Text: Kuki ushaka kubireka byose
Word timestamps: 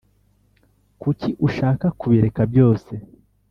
Kuki 1.01 1.29
ushaka 1.47 1.85
kubireka 1.99 2.41
byose 2.51 2.93